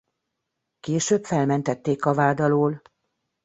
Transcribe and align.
Később 0.79 1.23
felmentették 1.25 2.05
a 2.05 2.13
vád 2.13 2.39
alól. 2.39 2.81